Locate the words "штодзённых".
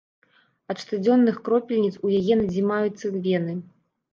0.83-1.37